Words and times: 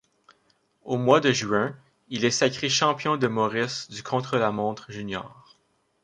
Au 0.83 0.97
mois 0.97 1.19
de 1.19 1.31
juin, 1.31 1.77
il 2.09 2.25
est 2.25 2.31
sacré 2.31 2.69
champion 2.69 3.17
de 3.17 3.27
Maurice 3.27 3.87
du 3.91 4.01
contre-la-montre 4.01 4.91
juniors. 4.91 5.55